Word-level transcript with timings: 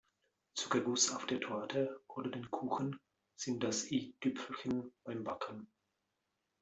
Zuckerguss 0.55 1.13
auf 1.15 1.27
der 1.27 1.39
Torte 1.39 2.01
oder 2.07 2.31
den 2.31 2.49
Kuchen 2.49 2.99
sind 3.35 3.63
das 3.63 3.91
I-Tüpfelchen 3.91 4.91
beim 5.03 5.23
Backen. 5.23 5.71